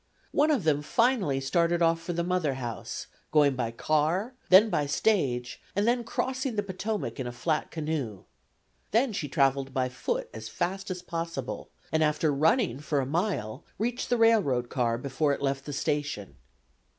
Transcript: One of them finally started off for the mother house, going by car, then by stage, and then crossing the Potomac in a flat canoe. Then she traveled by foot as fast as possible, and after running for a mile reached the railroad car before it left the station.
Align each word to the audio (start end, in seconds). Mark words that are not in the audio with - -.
One 0.31 0.49
of 0.49 0.63
them 0.63 0.81
finally 0.81 1.39
started 1.39 1.83
off 1.83 2.01
for 2.01 2.11
the 2.11 2.23
mother 2.23 2.55
house, 2.55 3.05
going 3.31 3.55
by 3.55 3.69
car, 3.69 4.33
then 4.49 4.71
by 4.71 4.87
stage, 4.87 5.61
and 5.75 5.87
then 5.87 6.03
crossing 6.03 6.55
the 6.55 6.63
Potomac 6.63 7.19
in 7.19 7.27
a 7.27 7.31
flat 7.31 7.69
canoe. 7.69 8.23
Then 8.89 9.13
she 9.13 9.27
traveled 9.29 9.75
by 9.75 9.89
foot 9.89 10.27
as 10.33 10.49
fast 10.49 10.89
as 10.89 11.03
possible, 11.03 11.69
and 11.91 12.03
after 12.03 12.33
running 12.33 12.79
for 12.79 12.99
a 12.99 13.05
mile 13.05 13.63
reached 13.77 14.09
the 14.09 14.17
railroad 14.17 14.69
car 14.69 14.97
before 14.97 15.33
it 15.33 15.41
left 15.43 15.65
the 15.65 15.71
station. 15.73 16.35